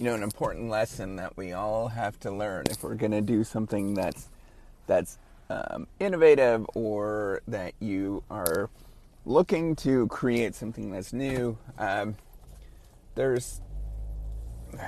[0.00, 3.20] you know, an important lesson that we all have to learn if we're going to
[3.20, 4.30] do something that's
[4.86, 5.18] that's
[5.50, 8.70] um, innovative or that you are
[9.26, 11.58] looking to create something that's new.
[11.78, 12.16] Um,
[13.14, 13.60] there's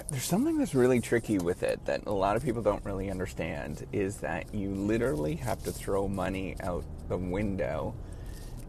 [0.08, 3.86] there's something that's really tricky with it that a lot of people don't really understand
[3.92, 7.94] is that you literally have to throw money out the window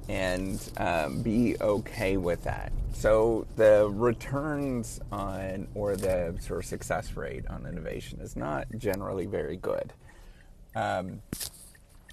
[0.10, 2.72] and um, be okay with that.
[2.94, 9.26] So the returns on or the sort of success rate on innovation is not generally
[9.26, 9.94] very good.
[10.76, 11.22] Um,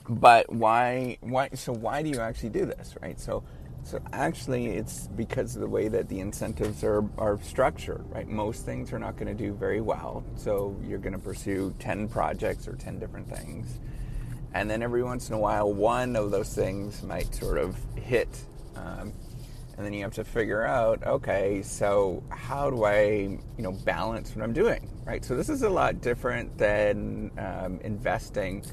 [0.09, 1.19] but why?
[1.21, 1.51] Why?
[1.55, 3.21] So why do you actually do this, right?
[3.21, 3.45] So
[3.83, 8.29] so actually, it's because of the way that the incentives are, are structured, right?
[8.29, 10.23] Most things are not going to do very well.
[10.37, 13.81] So you're going to pursue 10 projects or 10 different things.
[14.55, 18.29] And then every once in a while, one of those things might sort of hit.
[18.77, 19.13] Um,
[19.77, 24.35] and then you have to figure out, okay, so how do I, you know, balance
[24.35, 25.25] what I'm doing, right?
[25.25, 28.65] So this is a lot different than um, investing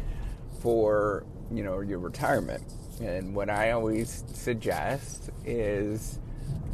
[0.62, 2.64] for, you know, your retirement
[3.00, 6.20] and what I always suggest is,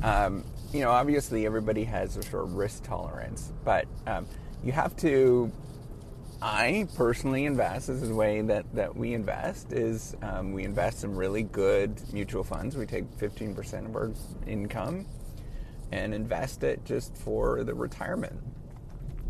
[0.02, 4.26] um, you know, obviously everybody has a sort of risk tolerance, but um,
[4.64, 5.52] you have to.
[6.46, 7.88] I personally invest.
[7.88, 9.72] This is the way that, that we invest.
[9.72, 12.76] Is um, we invest in really good mutual funds.
[12.76, 14.12] We take 15% of our
[14.46, 15.06] income
[15.94, 18.38] and invest it just for the retirement.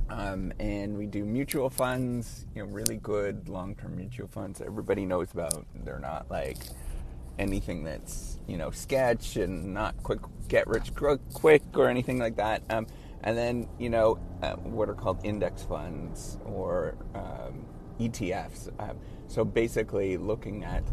[0.10, 5.32] Um, and we do mutual funds, you know, really good long-term mutual funds everybody knows
[5.34, 5.68] about.
[5.86, 6.58] They're not like
[7.38, 10.92] anything that's you know sketch and not quick get rich
[11.34, 12.64] quick or anything like that.
[12.72, 12.88] Um,
[13.24, 17.66] and then you know uh, what are called index funds or um,
[18.00, 18.70] ETFs.
[18.80, 20.84] Um, so basically, looking at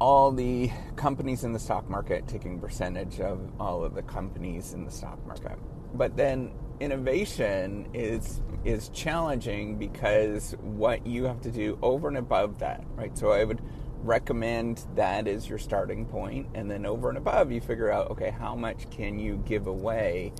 [0.00, 4.84] all the companies in the stock market, taking percentage of all of the companies in
[4.84, 5.58] the stock market.
[5.94, 12.58] But then innovation is is challenging because what you have to do over and above
[12.58, 13.16] that, right?
[13.16, 13.60] So I would
[14.02, 18.30] recommend that as your starting point and then over and above you figure out okay
[18.30, 20.32] how much can you give away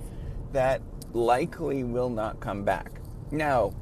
[0.53, 0.81] that
[1.13, 2.91] likely will not come back.
[3.31, 3.73] Now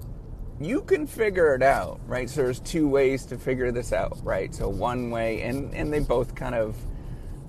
[0.59, 2.29] you can figure it out right?
[2.29, 4.53] So there's two ways to figure this out right?
[4.53, 6.75] So one way and and they both kind of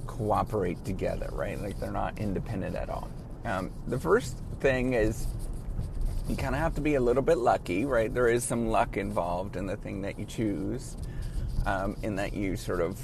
[0.06, 1.60] cooperate together right?
[1.60, 3.10] Like they're not independent at all.
[3.44, 5.26] Um, the first thing is
[6.28, 8.12] you kind of have to be a little bit lucky right?
[8.12, 10.96] There is some luck involved in the thing that you choose
[11.66, 13.00] um, in that you sort of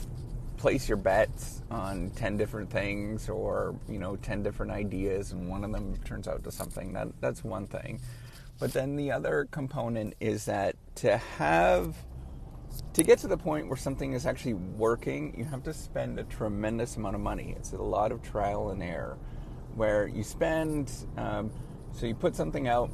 [0.57, 5.65] place your bets on 10 different things or you know 10 different ideas and one
[5.65, 8.01] of them turns out to something that that's one thing.
[8.59, 11.97] But then the other component is that to have
[12.93, 16.25] to get to the point where something is actually working you have to spend a
[16.25, 17.55] tremendous amount of money.
[17.57, 19.19] It's a lot of trial and error
[19.75, 21.51] where you spend um,
[21.93, 22.91] so you put something out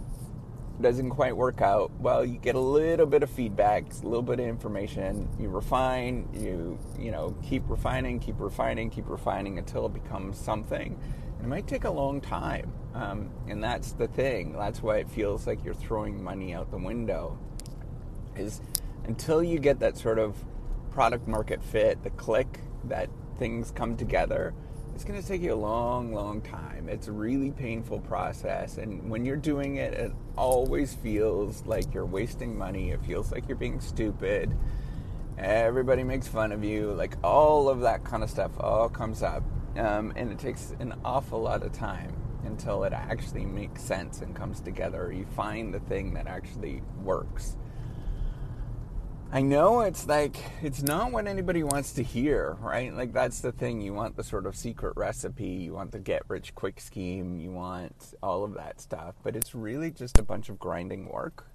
[0.82, 4.40] doesn't quite work out, well, you get a little bit of feedback, a little bit
[4.40, 5.28] of information.
[5.38, 10.98] You refine, you you know, keep refining, keep refining, keep refining until it becomes something.
[11.36, 14.52] And it might take a long time, um, and that's the thing.
[14.52, 17.38] That's why it feels like you're throwing money out the window.
[18.36, 18.60] Is
[19.04, 20.36] until you get that sort of
[20.90, 23.08] product market fit, the click that
[23.38, 24.54] things come together
[25.00, 26.86] it's going to take you a long, long time.
[26.86, 28.76] It's a really painful process.
[28.76, 32.90] And when you're doing it, it always feels like you're wasting money.
[32.90, 34.54] It feels like you're being stupid.
[35.38, 36.92] Everybody makes fun of you.
[36.92, 39.42] Like all of that kind of stuff all comes up.
[39.74, 44.36] Um, and it takes an awful lot of time until it actually makes sense and
[44.36, 45.10] comes together.
[45.10, 47.56] You find the thing that actually works.
[49.32, 52.92] I know it's like it's not what anybody wants to hear, right?
[52.92, 53.80] Like that's the thing.
[53.80, 57.52] You want the sort of secret recipe, you want the get rich quick scheme, you
[57.52, 61.46] want all of that stuff, but it's really just a bunch of grinding work.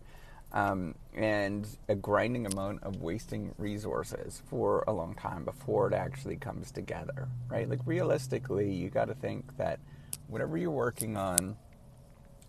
[0.53, 6.37] Um, and a grinding amount of wasting resources for a long time before it actually
[6.37, 7.69] comes together, right?
[7.69, 9.79] Like realistically, you got to think that
[10.27, 11.57] whatever you're working on,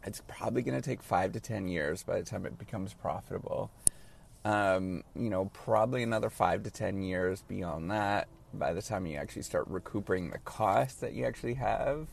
[0.05, 3.73] it's probably going to take five to ten years by the time it becomes profitable
[4.47, 9.17] um, you know, probably another five to ten years beyond that, by the time you
[9.17, 12.07] actually start recouping the cost that you actually have.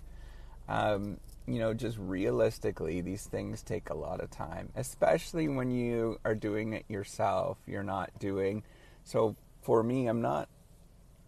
[0.67, 6.19] Um, you know, just realistically, these things take a lot of time, especially when you
[6.25, 7.59] are doing it yourself.
[7.67, 8.63] You're not doing
[9.03, 9.35] so.
[9.61, 10.49] For me, I'm not.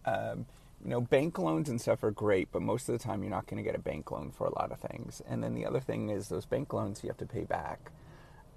[0.04, 0.46] Um,
[0.82, 3.46] you know, bank loans and stuff are great, but most of the time you're not
[3.46, 5.22] going to get a bank loan for a lot of things.
[5.28, 7.90] And then the other thing is those bank loans you have to pay back.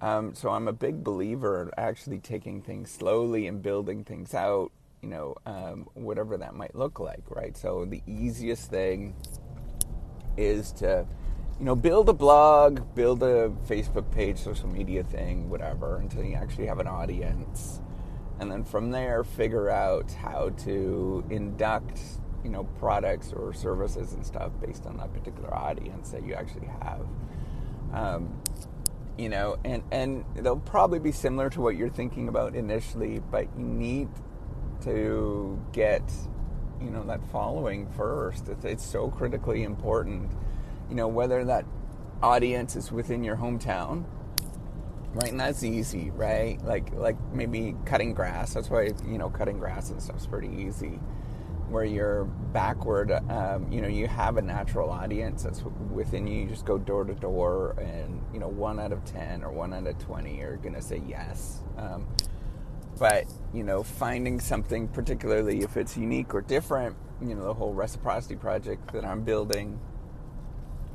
[0.02, 4.72] Um, so I'm a big believer in actually taking things slowly and building things out,
[5.02, 7.56] you know, um, whatever that might look like, right?
[7.56, 9.14] So the easiest thing
[10.36, 11.06] is to
[11.60, 16.34] you know, build a blog, build a Facebook page, social media thing, whatever, until you
[16.34, 17.82] actually have an audience.
[18.38, 22.00] And then from there, figure out how to induct,
[22.42, 26.68] you know, products or services and stuff based on that particular audience that you actually
[26.80, 27.06] have.
[27.92, 28.40] Um,
[29.20, 33.46] you know, and, and they'll probably be similar to what you're thinking about initially, but
[33.58, 34.08] you need
[34.82, 36.02] to get,
[36.80, 38.48] you know, that following first.
[38.48, 40.30] It's, it's so critically important
[40.90, 41.64] you know, whether that
[42.22, 44.04] audience is within your hometown,
[45.14, 45.30] right?
[45.30, 46.62] And that's easy, right?
[46.64, 48.52] Like, like maybe cutting grass.
[48.52, 50.98] That's why you know cutting grass and stuff's pretty easy.
[51.70, 55.62] Where you're backward, um, you know, you have a natural audience that's
[55.92, 56.42] within you.
[56.42, 59.72] You just go door to door, and you know, one out of ten or one
[59.72, 61.60] out of twenty are gonna say yes.
[61.76, 62.06] Um,
[62.98, 67.72] but you know, finding something, particularly if it's unique or different, you know, the whole
[67.72, 69.78] reciprocity project that I'm building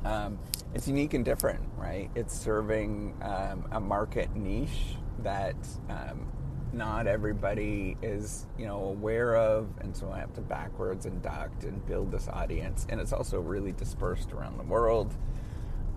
[0.06, 0.38] um,
[0.74, 2.10] it's unique and different, right?
[2.14, 5.56] It's serving um, a market niche that
[5.88, 6.30] um,
[6.76, 11.84] not everybody is, you know, aware of, and so I have to backwards induct and
[11.86, 12.86] build this audience.
[12.88, 15.14] And it's also really dispersed around the world.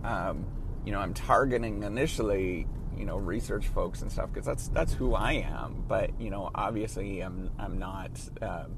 [0.04, 0.46] Um,
[0.86, 2.66] you know, I'm targeting initially,
[2.98, 5.84] you know, research folks and stuff because that's that's who I am.
[5.88, 8.12] But you know, obviously, I'm I'm not.
[8.42, 8.78] Um,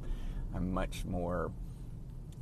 [0.54, 1.52] I'm much more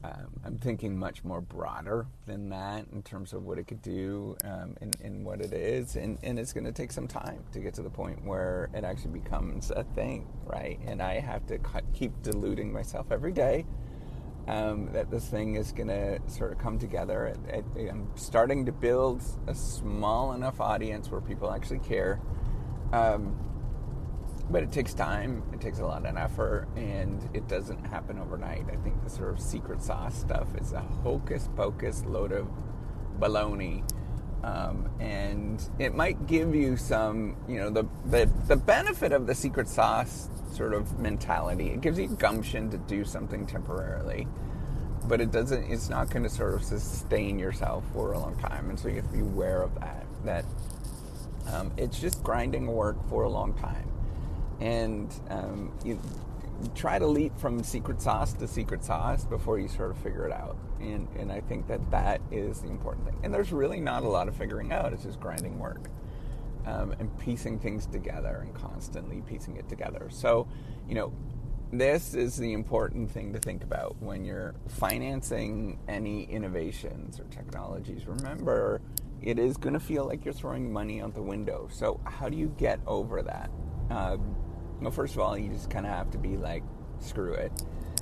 [0.03, 4.37] um, I'm thinking much more broader than that in terms of what it could do
[4.45, 5.97] um, and, and, what it is.
[5.97, 8.85] And, and it's going to take some time to get to the point where it
[8.85, 10.79] actually becomes a thing, right?
[10.85, 11.59] And I have to
[11.93, 13.65] keep deluding myself every day
[14.47, 17.35] um, that this thing is going to sort of come together.
[17.53, 22.21] I, am starting to build a small enough audience where people actually care.
[22.93, 23.37] Um,
[24.51, 28.65] but it takes time, it takes a lot of effort, and it doesn't happen overnight.
[28.71, 32.47] I think the sort of secret sauce stuff is a hocus pocus load of
[33.19, 33.83] baloney.
[34.43, 39.35] Um, and it might give you some, you know, the, the the benefit of the
[39.35, 41.71] secret sauce sort of mentality.
[41.71, 44.27] It gives you gumption to do something temporarily,
[45.09, 45.69] but it doesn't.
[45.69, 48.95] It's not going to sort of sustain yourself for a long time, and so you
[48.95, 50.05] have to be aware of that.
[50.23, 50.45] That
[51.51, 53.89] um, it's just grinding work for a long time
[54.59, 55.99] and um, you
[56.75, 60.33] try to leap from secret sauce to secret sauce before you sort of figure it
[60.33, 60.57] out.
[60.79, 63.17] And, and I think that that is the important thing.
[63.23, 65.89] And there's really not a lot of figuring out, it's just grinding work
[66.65, 70.07] um, and piecing things together and constantly piecing it together.
[70.09, 70.47] So,
[70.87, 71.13] you know,
[71.71, 78.07] this is the important thing to think about when you're financing any innovations or technologies.
[78.07, 78.81] Remember,
[79.21, 81.67] it is going to feel like you're throwing money out the window.
[81.71, 83.51] So, how do you get over that?
[83.91, 84.35] Um,
[84.81, 86.63] well, first of all, you just kind of have to be like,
[86.99, 87.51] screw it.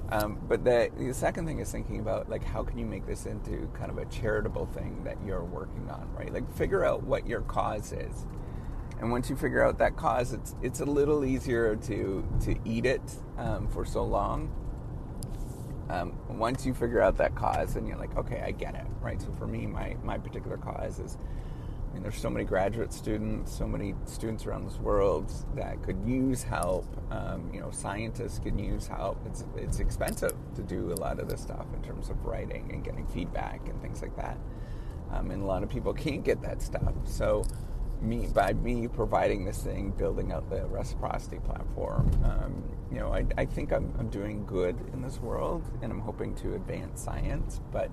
[0.10, 3.26] Um, but the, the second thing is thinking about like how can you make this
[3.26, 6.32] into kind of a charitable thing that you're working on, right?
[6.32, 8.26] Like figure out what your cause is,
[9.00, 12.86] and once you figure out that cause, it's it's a little easier to to eat
[12.86, 13.02] it
[13.38, 14.50] um, for so long.
[15.90, 19.22] Um, once you figure out that cause, and you're like, okay, I get it, right?
[19.22, 21.18] So for me, my my particular cause is
[21.98, 26.44] mean, there's so many graduate students, so many students around this world that could use
[26.44, 26.86] help.
[27.12, 29.20] Um, you know, scientists can use help.
[29.26, 32.84] It's it's expensive to do a lot of this stuff in terms of writing and
[32.84, 34.38] getting feedback and things like that.
[35.12, 36.94] Um, and a lot of people can't get that stuff.
[37.06, 37.44] So,
[38.00, 43.26] me by me providing this thing, building out the reciprocity platform, um, you know, I,
[43.40, 47.60] I think I'm, I'm doing good in this world, and I'm hoping to advance science,
[47.72, 47.90] but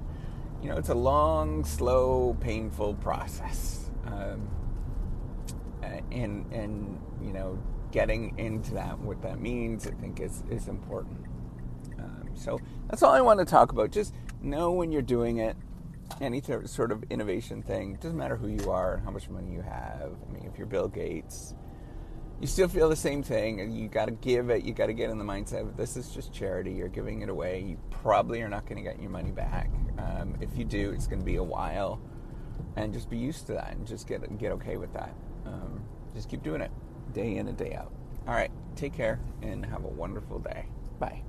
[0.63, 4.49] you know, it's a long, slow, painful process um,
[6.11, 7.59] and and you know
[7.91, 11.25] getting into that what that means I think is is important.
[11.99, 13.91] Um, so that's all I want to talk about.
[13.91, 15.57] Just know when you're doing it.
[16.21, 20.13] Any sort of innovation thing doesn't matter who you are, how much money you have.
[20.29, 21.55] I mean, if you're Bill Gates,
[22.41, 24.65] you still feel the same thing, and you got to give it.
[24.65, 26.73] You got to get in the mindset of this is just charity.
[26.73, 27.63] You're giving it away.
[27.63, 29.71] You probably are not going to get your money back.
[29.99, 32.01] Um, if you do, it's going to be a while
[32.77, 35.15] and just be used to that and just get get okay with that.
[35.47, 35.83] Um,
[36.15, 36.71] just keep doing it
[37.13, 37.93] day in and day out.
[38.27, 40.67] All right, take care and have a wonderful day.
[40.99, 41.23] Bye.